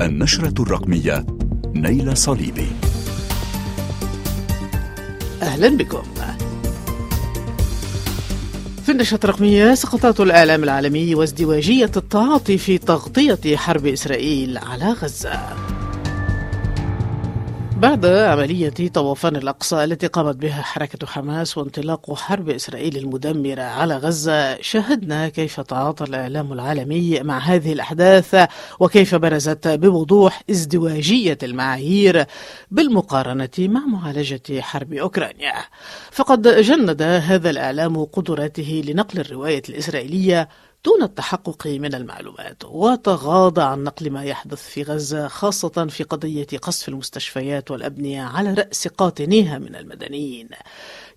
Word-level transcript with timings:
النشرة 0.00 0.62
الرقمية 0.62 1.26
نيل 1.74 2.16
صليبي. 2.16 2.68
أهلا 5.42 5.68
بكم. 5.68 6.02
في 8.86 8.92
النشرة 8.92 9.20
الرقمية 9.24 9.74
سقطات 9.74 10.20
الإعلام 10.20 10.64
العالمي 10.64 11.14
وازدواجية 11.14 11.90
التعاطي 11.96 12.58
في 12.58 12.78
تغطية 12.78 13.56
حرب 13.56 13.86
إسرائيل 13.86 14.58
على 14.58 14.92
غزة. 14.92 15.40
بعد 17.78 18.06
عملية 18.06 18.88
طوفان 18.94 19.36
الأقصى 19.36 19.84
التي 19.84 20.06
قامت 20.06 20.36
بها 20.36 20.62
حركة 20.62 21.06
حماس 21.06 21.58
وانطلاق 21.58 22.14
حرب 22.14 22.50
إسرائيل 22.50 22.96
المدمرة 22.96 23.62
على 23.62 23.96
غزة 23.96 24.60
شاهدنا 24.60 25.28
كيف 25.28 25.60
تعاطى 25.60 26.04
الإعلام 26.04 26.52
العالمي 26.52 27.20
مع 27.20 27.38
هذه 27.38 27.72
الأحداث 27.72 28.48
وكيف 28.80 29.14
برزت 29.14 29.68
بوضوح 29.68 30.42
ازدواجية 30.50 31.38
المعايير 31.42 32.24
بالمقارنة 32.70 33.48
مع 33.58 33.80
معالجة 33.80 34.60
حرب 34.60 34.92
أوكرانيا. 34.92 35.54
فقد 36.10 36.48
جند 36.48 37.02
هذا 37.02 37.50
الإعلام 37.50 38.04
قدراته 38.04 38.82
لنقل 38.86 39.20
الرواية 39.20 39.62
الإسرائيلية 39.68 40.48
دون 40.84 41.02
التحقق 41.02 41.66
من 41.66 41.94
المعلومات 41.94 42.64
وتغاضى 42.64 43.62
عن 43.62 43.84
نقل 43.84 44.10
ما 44.10 44.24
يحدث 44.24 44.62
في 44.68 44.82
غزة 44.82 45.28
خاصة 45.28 45.86
في 45.86 46.04
قضية 46.04 46.46
قصف 46.62 46.88
المستشفيات 46.88 47.70
والأبنية 47.70 48.22
على 48.22 48.54
رأس 48.54 48.88
قاطنيها 48.88 49.58
من 49.58 49.76
المدنيين. 49.76 50.48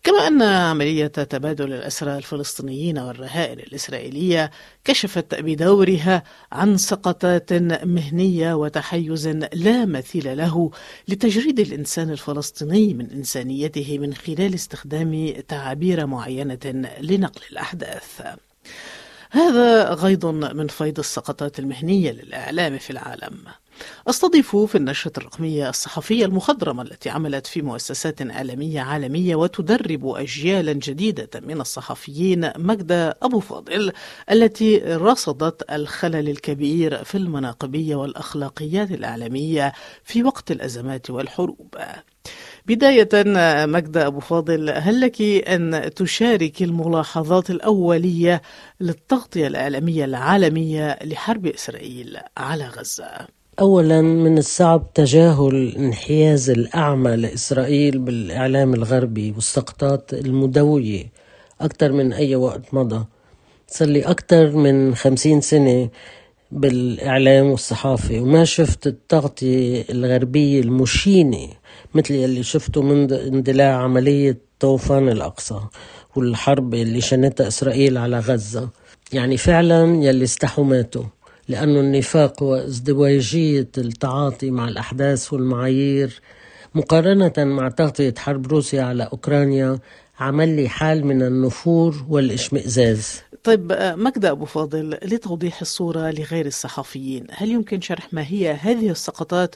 كما 0.04 0.28
أن 0.28 0.42
عملية 0.42 1.08
تبادل 1.08 1.74
الأسرى 1.74 2.18
الفلسطينيين 2.18 3.00
والرهائن 3.00 3.60
الإسرائيلية 3.60 4.52
كشفت 4.84 5.36
بدورها 5.36 6.24
عن 6.52 6.78
سقطات 6.78 7.54
مهنية 7.84 8.54
وتحيز 8.54 9.28
لا 9.54 9.86
مثيل 9.86 10.38
له 10.38 10.72
لتجريد 11.08 11.60
الإنسان 11.60 12.10
الفلسطيني 12.10 12.94
من 12.94 13.12
إنسانيته 13.12 14.00
من 14.00 14.14
خلال 14.14 14.54
استخدام 14.54 15.34
تعابير 15.48 16.06
معينة 16.06 16.60
لنقل 17.02 17.42
الأحداث. 17.52 18.22
هذا 19.34 19.94
غيض 19.94 20.26
من 20.26 20.68
فيض 20.68 21.00
السقطات 21.00 21.60
المهنية 21.60 22.12
للإعلام 22.12 22.78
في 22.78 22.90
العالم. 22.90 23.38
أستضيف 24.08 24.56
في 24.56 24.76
النشرة 24.76 25.12
الرقمية 25.18 25.70
الصحفية 25.70 26.26
المخضرمة 26.26 26.82
التي 26.84 27.10
عملت 27.10 27.48
في 27.48 27.62
مؤسسات 27.62 28.22
إعلامية 28.22 28.82
عالمية 28.82 29.36
وتدرب 29.36 30.08
أجيالا 30.08 30.74
جديدة 30.74 31.30
من 31.40 31.62
الصحفيين 31.62 32.52
مجدة 32.58 33.18
أبو 33.22 33.40
فاضل 33.40 33.92
التي 34.32 34.78
رصدت 34.78 35.72
الخلل 35.72 36.30
الكبير 36.30 37.04
في 37.04 37.18
المناقبية 37.18 37.96
والأخلاقيات 37.96 38.92
الإعلامية 38.92 39.74
في 40.04 40.24
وقت 40.24 40.52
الأزمات 40.52 41.10
والحروب. 41.10 41.76
بداية 42.66 43.10
مجدة 43.66 44.08
أبو 44.08 44.20
فاضل 44.20 44.70
هل 44.70 45.02
لك 45.02 45.22
أن 45.22 45.90
تشارك 45.96 46.62
الملاحظات 46.62 47.50
الأولية 47.50 48.42
للتغطية 48.82 49.48
الإعلامية 49.48 50.06
العالمية 50.06 51.00
لحرب 51.04 51.46
إسرائيل 51.48 52.18
على 52.38 52.66
غزة؟ 52.66 53.08
أولا 53.60 54.02
من 54.02 54.38
الصعب 54.38 54.94
تجاهل 54.94 55.56
الانحياز 55.56 56.50
الأعمى 56.50 57.16
لإسرائيل 57.16 58.00
بالإعلام 58.00 58.74
الغربي 58.74 59.32
والسقطات 59.32 60.14
المدوية 60.14 61.12
أكثر 61.62 61.92
من 61.92 62.14
أي 62.14 62.36
وقت 62.36 62.74
مضى 62.74 63.06
صار 63.68 63.88
لي 63.88 64.02
أكثر 64.02 64.52
من 64.52 64.96
خمسين 64.96 65.42
سنة 65.42 65.90
بالإعلام 66.52 67.46
والصحافة. 67.46 68.20
وما 68.20 68.46
شفت 68.46 68.88
التغطية 68.88 69.86
الغربية 69.90 70.62
المشينة 70.62 71.48
مثل 71.96 72.14
يلي 72.14 72.44
شفته 72.44 72.82
من 72.82 73.14
اندلاع 73.14 73.76
عملية 73.84 74.38
طوفان 74.60 75.10
الأقصى 75.10 75.60
والحرب 76.16 76.74
اللي 76.74 77.02
شنتها 77.02 77.48
إسرائيل 77.48 77.98
على 77.98 78.20
غزة. 78.20 78.70
يعني 79.14 79.38
فعلا 79.38 80.04
يلي 80.04 80.24
استحوا 80.24 80.64
ماتوا 80.66 81.04
لأنه 81.48 81.80
النفاق 81.80 82.44
وازدواجية 82.44 83.68
التعاطي 83.78 84.52
مع 84.52 84.68
الأحداث 84.68 85.34
والمعايير 85.34 86.22
مقارنة 86.76 87.34
مع 87.38 87.70
تغطية 87.70 88.14
حرب 88.18 88.48
روسيا 88.48 88.84
على 88.84 89.04
أوكرانيا 89.04 89.80
عمل 90.22 90.56
لي 90.56 90.70
حال 90.70 91.06
من 91.06 91.22
النفور 91.22 92.06
والإشمئزاز. 92.10 93.22
طيب 93.44 93.74
مجدة 93.98 94.32
أبو 94.32 94.46
فاضل 94.46 94.90
لتوضيح 94.90 95.62
الصورة 95.62 96.12
لغير 96.12 96.46
الصحفيين 96.46 97.28
هل 97.32 97.52
يمكن 97.52 97.82
شرح 97.82 98.14
ما 98.14 98.22
هي 98.28 98.52
هذه 98.52 98.90
السقطات 98.90 99.56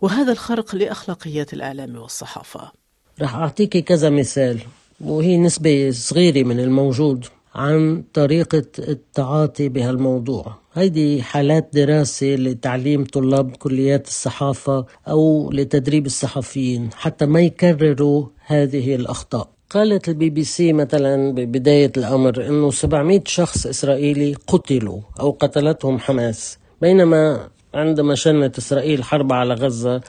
وهذا 0.00 0.32
الخرق 0.32 0.74
لأخلاقيات 0.74 1.52
الإعلام 1.52 1.96
والصحافة؟ 1.96 2.72
رح 3.20 3.34
أعطيك 3.34 3.76
كذا 3.78 4.10
مثال 4.10 4.58
وهي 5.00 5.38
نسبة 5.38 5.90
صغيرة 5.90 6.46
من 6.46 6.60
الموجود 6.60 7.24
عن 7.54 8.04
طريقة 8.14 8.64
التعاطي 8.78 9.68
بهالموضوع. 9.68 10.54
هيدي 10.74 11.22
حالات 11.22 11.70
دراسة 11.72 12.26
لتعليم 12.26 13.04
طلاب 13.04 13.56
كليات 13.56 14.06
الصحافة 14.08 14.86
أو 15.08 15.50
لتدريب 15.52 16.06
الصحفيين 16.06 16.90
حتى 16.94 17.26
ما 17.26 17.40
يكرروا 17.40 18.26
هذه 18.46 18.94
الأخطاء. 18.94 19.53
قالت 19.74 20.08
البي 20.08 20.30
بي 20.30 20.44
سي 20.44 20.72
مثلا 20.72 21.32
ببداية 21.32 21.92
الأمر 21.96 22.46
أنه 22.46 22.70
700 22.70 23.22
شخص 23.26 23.66
إسرائيلي 23.66 24.34
قتلوا 24.46 25.00
أو 25.20 25.30
قتلتهم 25.30 25.98
حماس. 25.98 26.58
بينما 26.82 27.48
عندما 27.74 28.14
شنت 28.14 28.58
إسرائيل 28.58 29.04
حرب 29.04 29.32
على 29.32 29.54
غزة 29.54 30.00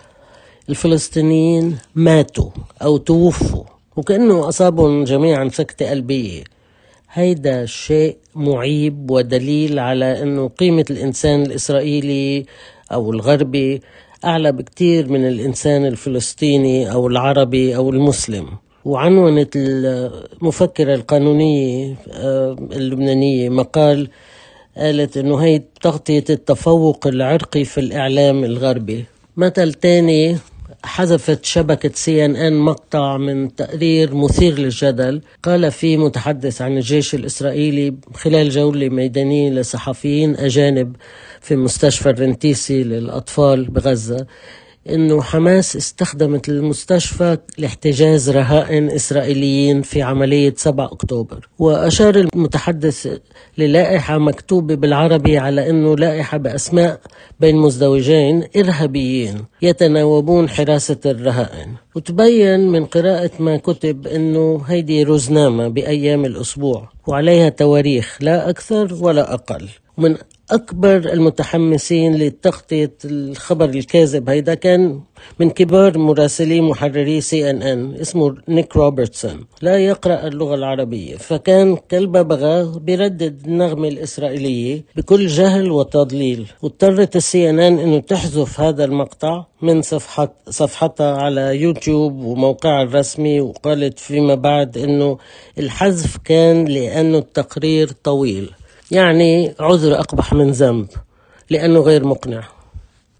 الفلسطينيين 0.70 1.78
ماتوا 1.96 2.50
أو 2.82 2.98
توفوا 2.98 3.64
وكأنه 3.96 4.50
أصابهم 4.50 5.04
جميعا 5.04 5.50
سكتة 5.50 5.90
قلبية. 5.90 6.44
هيدا 7.12 7.66
شيء 7.66 8.18
معيب 8.36 9.12
ودليل 9.12 9.80
على 9.80 10.24
أنه 10.24 10.48
قيمة 10.48 10.86
الإنسان 10.90 11.42
الإسرائيلي 11.42 12.46
أو 12.92 13.12
الغربي 13.12 13.82
أعلى 14.26 14.52
بكتير 14.52 15.10
من 15.10 15.28
الإنسان 15.28 15.86
الفلسطيني 15.86 16.92
أو 16.92 17.08
العربي 17.08 17.76
أو 17.76 17.90
المسلم. 17.90 18.65
وعنونت 18.86 19.56
المفكرة 19.56 20.96
القانونية 20.96 21.96
آه، 22.12 22.56
اللبنانية 22.72 23.50
مقال 23.50 24.10
قالت 24.78 25.18
إنه 25.18 25.38
هي 25.38 25.62
تغطية 25.82 26.24
التفوق 26.30 27.08
العرقي 27.08 27.64
في 27.66 27.80
الإعلام 27.80 28.44
الغربي. 28.44 29.06
مثل 29.38 29.74
تاني 29.74 30.38
حذفت 30.84 31.46
شبكة 31.46 31.92
سي 31.94 32.26
إن 32.26 32.36
إن 32.36 32.54
مقطع 32.54 33.18
من 33.18 33.56
تقرير 33.56 34.16
مثير 34.16 34.60
للجدل. 34.60 35.22
قال 35.44 35.72
فيه 35.72 35.98
متحدث 35.98 36.62
عن 36.62 36.78
الجيش 36.78 37.16
الإسرائيلي 37.16 37.96
خلال 38.14 38.50
جولة 38.50 38.90
ميدانية 38.90 39.52
لصحفيين 39.52 40.36
أجانب 40.36 40.96
في 41.42 41.56
مستشفى 41.56 42.10
الرنتيسي 42.10 42.84
للأطفال 42.84 43.66
بغزة. 43.66 44.26
إنه 44.90 45.22
حماس 45.22 45.76
استخدمت 45.76 46.50
المستشفى 46.50 47.38
لاحتجاز 47.58 48.30
رهائن 48.30 48.90
إسرائيليين 48.90 49.82
في 49.82 50.02
عملية 50.02 50.54
7 50.58 50.86
أكتوبر. 50.86 51.48
وأشار 51.60 52.16
المتحدث 52.16 53.08
للائحة 53.58 54.18
مكتوبة 54.18 54.76
بالعربي 54.76 55.38
على 55.38 55.70
إنه 55.70 55.96
لائحة 55.96 56.38
بأسماء 56.38 57.00
بين 57.40 57.56
مزدوجين 57.56 58.44
إرهابيين 58.58 59.46
يتناوبون 59.62 60.50
حراسة 60.50 61.00
الرهائن. 61.06 61.70
وتبين 61.96 62.60
من 62.60 62.86
قراءة 62.86 63.32
ما 63.40 63.58
كتب 63.58 64.08
إنه 64.08 64.62
هيدي 64.68 65.04
روزنامة 65.04 65.68
بأيام 65.68 66.26
الأسبوع 66.26 66.90
وعليها 67.08 67.50
تواريخ 67.50 68.18
لا 68.22 68.50
أكثر 68.50 68.94
ولا 69.02 69.34
أقل. 69.34 69.68
من 69.98 70.18
أكبر 70.52 70.98
المتحمسين 70.98 72.16
لتغطية 72.16 72.94
الخبر 73.06 73.70
الكاذب. 73.70 74.30
هيدا 74.30 74.54
كان 74.54 75.02
من 75.40 75.50
كبار 75.50 75.98
مراسلي 75.98 76.62
محرري 76.62 77.22
سي 77.22 77.50
إن 77.50 77.62
إن 77.62 77.96
اسمه 77.96 78.36
نيك 78.48 78.76
روبرتسون. 78.76 79.46
لا 79.62 79.78
يقرأ 79.78 80.28
اللغة 80.28 80.56
العربية. 80.56 81.18
فكان 81.18 81.78
كالببغاء 81.90 82.78
بيردد 82.78 83.48
النغمة 83.48 83.88
الإسرائيلية 83.88 84.84
بكل 84.96 85.28
جهل 85.28 85.72
وتضليل. 85.72 86.48
واضطرت 86.62 87.16
السي 87.16 87.50
إن 87.50 87.60
إن 87.60 87.80
إنه 87.80 88.00
تحذف 88.00 88.60
هذا 88.60 88.86
المقطع 88.86 89.46
من 89.62 89.82
صفحة 89.82 90.34
صفحتها 90.50 91.18
على 91.18 91.62
يوتيوب 91.62 92.14
وموقعها 92.24 92.84
الرسمي 92.84 93.42
وقالت 93.42 94.00
فيما 94.00 94.36
بعد 94.36 94.78
إنه 94.78 95.18
الحذف 95.60 96.18
كان 96.18 96.66
لأنه 96.66 97.18
التقرير 97.18 97.92
طويل. 98.04 98.52
يعني 98.92 99.54
عذر 99.60 100.00
أقبح 100.00 100.34
من 100.34 100.52
ذنب 100.52 100.88
لأنه 101.50 101.80
غير 101.80 102.06
مقنع. 102.06 102.44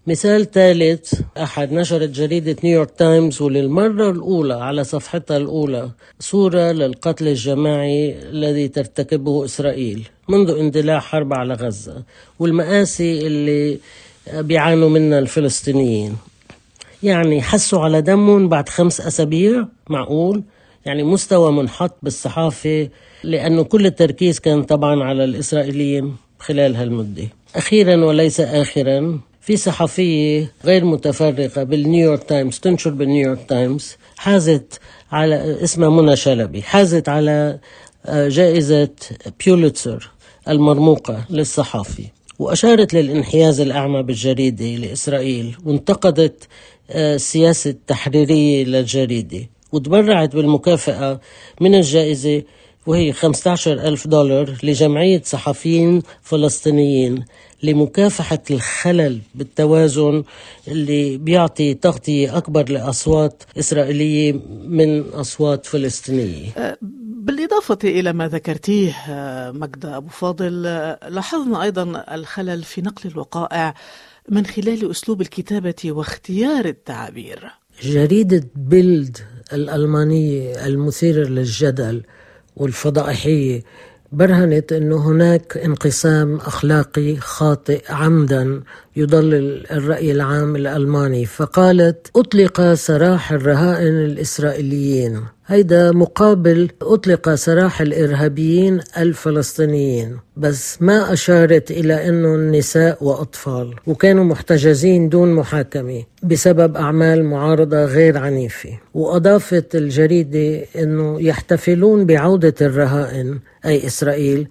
مثال 0.06 0.50
ثالث 0.50 1.20
أحد 1.36 1.72
نشرت 1.72 2.08
جريدة 2.08 2.56
نيويورك 2.64 2.90
تايمز 2.98 3.42
وللمرة 3.42 4.10
الأولى 4.10 4.54
على 4.54 4.84
صفحتها 4.84 5.36
الأولى 5.36 5.90
صورة 6.20 6.72
للقتل 6.72 7.28
الجماعي 7.28 8.18
الذي 8.30 8.68
ترتكبه 8.68 9.44
إسرائيل 9.44 10.08
منذ 10.28 10.50
اندلاع 10.50 11.00
حرب 11.00 11.32
على 11.32 11.54
غزة 11.54 12.02
والمآسي 12.38 13.26
اللي 13.26 13.78
بيعانوا 14.34 14.88
منها 14.88 15.18
الفلسطينيين. 15.18 16.16
يعني 17.02 17.42
حسوا 17.42 17.80
على 17.80 18.02
دمهم 18.02 18.48
بعد 18.48 18.68
خمس 18.68 19.00
أسابيع 19.00 19.66
معقول؟ 19.88 20.42
يعني 20.86 21.02
مستوى 21.02 21.52
منحط 21.52 21.96
بالصحافة 22.02 22.88
لأنه 23.24 23.62
كل 23.62 23.86
التركيز 23.86 24.38
كان 24.40 24.62
طبعا 24.62 25.04
على 25.04 25.24
الإسرائيليين 25.24 26.16
خلال 26.38 26.76
هالمدة. 26.76 27.28
أخيرا 27.56 28.04
وليس 28.04 28.40
آخرا 28.40 29.20
في 29.40 29.56
صحفية 29.56 30.52
غير 30.64 30.84
متفرقة 30.84 31.62
بالنيويورك 31.62 32.24
تايمز 32.24 32.58
تنشر 32.58 32.90
بالنيويورك 32.90 33.38
تايمز 33.48 33.96
حازت 34.16 34.80
على 35.12 35.64
اسمها 35.64 35.88
منى 35.90 36.16
شلبي 36.16 36.62
حازت 36.62 37.08
على 37.08 37.58
آه، 38.06 38.28
جائزة 38.28 38.88
بيوليتسر 39.44 40.10
المرموقة 40.48 41.24
للصحافي 41.30 42.04
وأشارت 42.38 42.94
للانحياز 42.94 43.60
الأعمى 43.60 44.02
بالجريدة 44.02 44.64
لإسرائيل 44.66 45.56
وانتقدت 45.64 46.48
آه، 46.90 47.14
السياسة 47.14 47.70
التحريرية 47.70 48.64
للجريدة. 48.64 49.48
وتبرعت 49.72 50.36
بالمكافأة 50.36 51.20
من 51.60 51.74
الجائزة 51.74 52.42
وهي 52.86 53.12
15 53.12 53.72
ألف 53.72 54.06
دولار 54.06 54.54
لجمعية 54.62 55.22
صحفيين 55.24 56.02
فلسطينيين 56.22 57.24
لمكافحة 57.62 58.42
الخلل 58.50 59.20
بالتوازن 59.34 60.24
اللي 60.68 61.16
بيعطي 61.16 61.74
تغطية 61.74 62.36
أكبر 62.36 62.68
لأصوات 62.68 63.42
إسرائيلية 63.58 64.32
من 64.64 65.00
أصوات 65.00 65.66
فلسطينية. 65.66 66.50
أه، 66.56 66.78
بالإضافة 67.26 67.78
إلى 67.84 68.12
ما 68.12 68.28
ذكرتيه 68.28 68.92
أه، 69.08 69.50
مجدة 69.50 69.96
أبو 69.96 70.08
فاضل 70.08 70.66
أه، 70.66 71.08
لاحظنا 71.08 71.62
أيضا 71.62 72.04
الخلل 72.14 72.62
في 72.62 72.80
نقل 72.82 73.10
الوقائع 73.10 73.74
من 74.28 74.46
خلال 74.46 74.90
أسلوب 74.90 75.20
الكتابة 75.20 75.74
واختيار 75.84 76.64
التعابير. 76.64 77.52
جريدة 77.82 78.44
بيلد 78.56 79.18
الألمانية 79.52 80.66
المثيرة 80.66 81.28
للجدل 81.28 82.02
والفضائحية 82.56 83.62
برهنت 84.12 84.72
أنه 84.72 84.96
هناك 85.08 85.56
انقسام 85.56 86.36
أخلاقي 86.36 87.16
خاطئ 87.16 87.82
عمدا 87.92 88.62
يضلل 88.96 89.66
الرأي 89.70 90.12
العام 90.12 90.56
الألماني 90.56 91.26
فقالت 91.26 92.10
أطلق 92.16 92.74
سراح 92.74 93.32
الرهائن 93.32 93.94
الإسرائيليين. 94.04 95.22
هيدا 95.48 95.92
مقابل 95.92 96.70
أطلق 96.82 97.34
سراح 97.34 97.80
الإرهابيين 97.80 98.80
الفلسطينيين 98.98 100.18
بس 100.36 100.82
ما 100.82 101.12
أشارت 101.12 101.70
إلى 101.70 102.08
أنه 102.08 102.34
النساء 102.34 103.04
وأطفال 103.04 103.74
وكانوا 103.86 104.24
محتجزين 104.24 105.08
دون 105.08 105.32
محاكمة 105.34 106.02
بسبب 106.22 106.76
أعمال 106.76 107.24
معارضة 107.24 107.84
غير 107.84 108.18
عنيفة. 108.18 108.78
وأضافت 108.94 109.74
الجريدة 109.74 110.64
أنه 110.76 111.20
يحتفلون 111.22 112.06
بعودة 112.06 112.54
الرهائن 112.60 113.38
أي 113.66 113.86
إسرائيل 113.86 114.48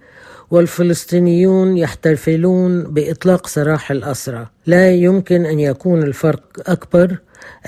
والفلسطينيون 0.50 1.76
يحتفلون 1.76 2.82
بإطلاق 2.82 3.46
سراح 3.46 3.90
الأسرى. 3.90 4.46
لا 4.66 4.92
يمكن 4.92 5.46
أن 5.46 5.60
يكون 5.60 6.02
الفرق 6.02 6.42
أكبر. 6.66 7.18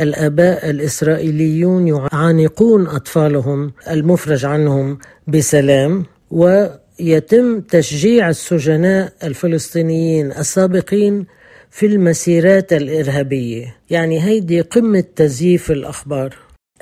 الآباء 0.01 0.71
الإسرائيليون 0.71 1.89
يعانقون 1.89 2.87
أطفالهم 2.87 3.73
المفرج 3.91 4.45
عنهم 4.45 4.99
بسلام 5.27 6.05
ويتم 6.31 7.61
تشجيع 7.61 8.29
السجناء 8.29 9.13
الفلسطينيين 9.23 10.33
السابقين 10.33 11.27
في 11.71 11.87
المسيرات 11.87 12.73
الإرهابية. 12.73 13.77
يعني 13.91 14.25
هيدي 14.25 14.61
قمة 14.61 15.05
تزييف 15.17 15.71
الأخبار. 15.71 16.37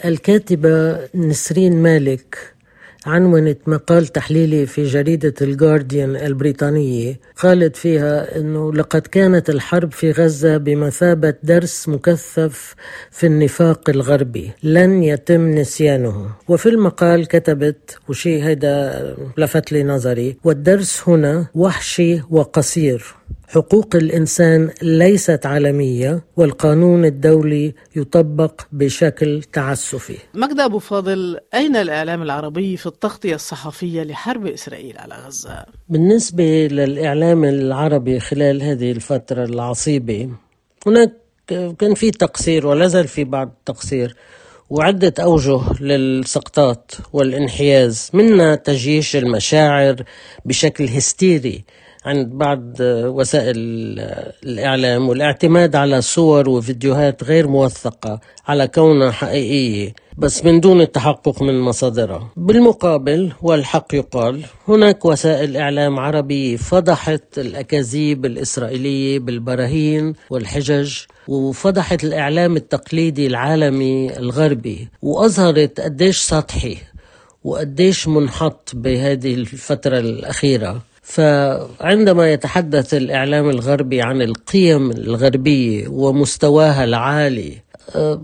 الكاتبة 0.04 0.98
نسرين 1.14 1.82
مالك 1.82 2.55
عنونت 3.06 3.58
مقال 3.68 4.06
تحليلي 4.06 4.66
في 4.66 4.84
جريدة 4.84 5.34
الجارديان 5.42 6.16
البريطانية 6.16 7.20
قالت 7.36 7.76
فيها 7.76 8.38
أنه 8.38 8.72
لقد 8.72 9.00
كانت 9.00 9.50
الحرب 9.50 9.92
في 9.92 10.10
غزة 10.10 10.56
بمثابة 10.56 11.34
درس 11.42 11.88
مكثف 11.88 12.74
في 13.10 13.26
النفاق 13.26 13.90
الغربي 13.90 14.50
لن 14.62 15.02
يتم 15.02 15.50
نسيانه. 15.50 16.30
وفي 16.48 16.68
المقال 16.68 17.26
كتبت 17.26 17.98
وشي 18.08 18.42
هيدا 18.42 19.16
لفت 19.38 19.72
لي 19.72 19.82
نظري 19.82 20.36
والدرس 20.44 21.08
هنا 21.08 21.46
وحشي 21.54 22.20
وقصير. 22.30 23.04
حقوق 23.48 23.96
الإنسان 23.96 24.70
ليست 24.82 25.46
عالمية 25.46 26.24
والقانون 26.36 27.04
الدولي 27.04 27.74
يطبق 27.96 28.60
بشكل 28.72 29.42
تعسفي. 29.42 30.16
مجد 30.34 30.60
أبو 30.60 30.78
فاضل 30.78 31.38
أين 31.54 31.76
الإعلام 31.76 32.22
العربي 32.22 32.76
في 32.76 32.86
التغطية 32.86 33.34
الصحفية 33.34 34.02
لحرب 34.02 34.46
إسرائيل 34.46 34.98
على 34.98 35.14
غزة؟ 35.26 35.64
بالنسبة 35.88 36.68
للإعلام 36.70 37.44
العربي 37.44 38.20
خلال 38.20 38.62
هذه 38.62 38.92
الفترة 38.92 39.44
العصيبة 39.44 40.30
هناك 40.86 41.12
كان 41.78 41.94
في 41.94 42.10
تقصير 42.10 42.66
ولا 42.66 42.86
زال 42.86 43.08
في 43.08 43.24
بعض 43.24 43.48
التقصير 43.58 44.16
وعدة 44.70 45.14
أوجه 45.20 45.60
للسقطات 45.82 46.92
والانحياز 47.12 48.10
منها 48.12 48.54
تجيش 48.54 49.16
المشاعر 49.16 49.96
بشكل 50.44 50.84
هستيري 50.84 51.64
عند 52.06 52.28
بعض 52.28 52.72
وسائل 52.80 53.56
الإعلام 54.44 55.08
والاعتماد 55.08 55.76
على 55.76 56.00
صور 56.00 56.48
وفيديوهات 56.48 57.24
غير 57.24 57.48
موثقة 57.48 58.20
على 58.48 58.68
كونها 58.68 59.10
حقيقية 59.10 59.94
بس 60.18 60.44
من 60.44 60.60
دون 60.60 60.80
التحقق 60.80 61.42
من 61.42 61.60
مصادرها 61.60 62.30
بالمقابل 62.36 63.32
والحق 63.42 63.94
يقال 63.94 64.42
هناك 64.68 65.04
وسائل 65.04 65.56
إعلام 65.56 65.98
عربية 65.98 66.56
فضحت 66.56 67.38
الأكاذيب 67.38 68.26
الإسرائيلية 68.26 69.18
بالبراهين 69.18 70.14
والحجج 70.30 70.96
وفضحت 71.28 72.04
الإعلام 72.04 72.56
التقليدي 72.56 73.26
العالمي 73.26 74.16
الغربي 74.18 74.88
وأظهرت 75.02 75.80
قديش 75.80 76.18
سطحي 76.18 76.76
وقديش 77.44 78.08
منحط 78.08 78.70
بهذه 78.74 79.34
الفترة 79.34 79.98
الأخيرة. 79.98 80.82
فعندما 81.06 82.32
يتحدث 82.32 82.94
الإعلام 82.94 83.50
الغربي 83.50 84.02
عن 84.02 84.22
القيم 84.22 84.90
الغربية 84.90 85.88
ومستواها 85.88 86.84
العالي 86.84 87.52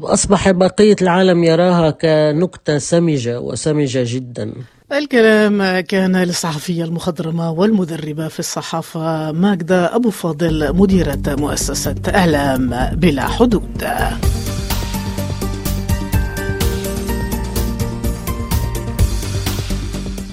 أصبح 0.03 0.51
بقية 0.51 0.97
العالم 1.03 1.45
يراها 1.45 1.91
كنكتة 1.91 2.79
سمجة 2.79 3.41
وسمجة 3.41 4.05
جدا. 4.07 4.53
الكلام 4.93 5.81
كان 5.81 6.17
للصحفية 6.17 6.85
المخضرمة 6.85 7.51
والمدربة 7.51 8.29
في 8.29 8.39
الصحافة 8.39 9.33
ماجدة 9.33 9.97
أبو 9.97 10.11
فاضل 10.11 10.77
مديرة 10.77 11.23
مؤسسة 11.27 11.95
إعلام 12.15 12.91
بلا 12.93 13.23
حدود. 13.29 13.85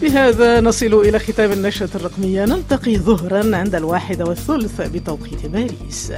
بهذا 0.02 0.62
نصل 0.62 0.94
إلى 0.94 1.20
ختام 1.20 1.52
النشرة 1.52 1.90
الرقمية. 1.96 2.46
نلتقي 2.46 2.98
ظهرا 2.98 3.56
عند 3.56 3.76
الواحدة 3.76 4.26
والثلث 4.26 4.82
بتوقيت 4.82 5.46
باريس. 5.46 6.14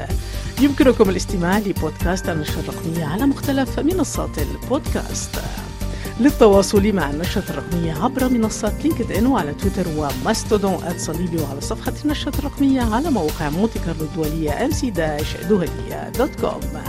يمكنكم 0.61 1.09
الاستماع 1.09 1.59
لبودكاست 1.59 2.29
النشرة 2.29 2.59
الرقمية 2.59 3.05
على 3.05 3.25
مختلف 3.25 3.79
منصات 3.79 4.29
البودكاست. 4.37 5.41
للتواصل 6.19 6.93
مع 6.93 7.09
النشرة 7.09 7.43
الرقمية 7.49 7.93
عبر 8.03 8.29
منصات 8.29 8.73
لينكد 8.83 9.11
إن 9.11 9.27
وعلى 9.27 9.53
تويتر 9.53 9.85
وماستودون 9.97 10.77
صليبي 10.97 11.41
وعلى 11.41 11.61
صفحة 11.61 11.93
النشرة 12.05 12.39
الرقمية 12.39 12.81
على 12.81 13.09
موقع 13.09 13.49
مونتي 13.49 13.79
كارلو 13.79 14.07
الدولية 15.41 16.09
dot 16.09 16.41
com. 16.41 16.81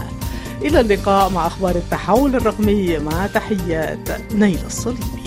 إلى 0.61 0.79
اللقاء 0.79 1.29
مع 1.29 1.47
أخبار 1.47 1.75
التحول 1.75 2.35
الرقمي 2.35 2.97
مع 2.97 3.27
تحيات 3.27 4.09
نيل 4.33 4.59
الصليبي. 4.65 5.22